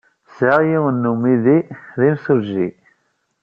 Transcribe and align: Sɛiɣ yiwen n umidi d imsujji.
Sɛiɣ 0.35 0.57
yiwen 0.69 0.95
n 1.07 1.09
umidi 1.11 1.57
d 1.99 2.01
imsujji. 2.09 2.67